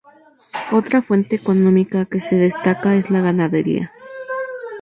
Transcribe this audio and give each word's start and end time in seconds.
Otra 0.71 1.03
fuente 1.03 1.35
económica 1.35 2.05
que 2.05 2.21
se 2.21 2.35
destaca 2.35 2.95
es 2.95 3.11
la 3.11 3.21
ganadería. 3.21 3.91